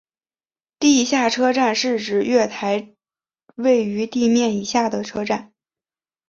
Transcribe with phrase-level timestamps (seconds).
[0.79, 2.95] 地下车站是指月台
[3.53, 5.53] 位于地面以下的车站。